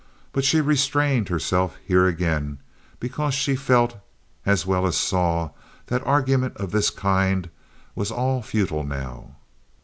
But 0.33 0.43
she 0.43 0.61
restrained 0.61 1.29
herself 1.29 1.77
here 1.85 2.07
again, 2.07 2.57
because 2.99 3.35
she 3.35 3.55
felt 3.55 3.97
as 4.47 4.65
well 4.65 4.87
as 4.87 4.97
saw, 4.97 5.51
that 5.85 6.03
argument 6.07 6.57
of 6.57 6.71
this 6.71 6.89
kind 6.89 7.51
was 7.93 8.09
all 8.09 8.41
futile 8.41 8.83
now. 8.83 9.35